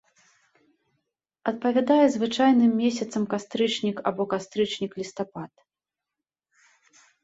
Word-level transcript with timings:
Адпавядае 1.51 1.99
звычайным 2.15 2.71
месяцам 2.83 3.23
кастрычнік 3.37 3.97
або 4.13 4.23
кастрычнік-лістапад. 4.33 5.51